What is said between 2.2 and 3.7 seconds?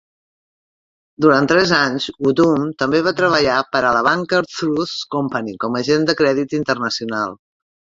WuDunn també va treballar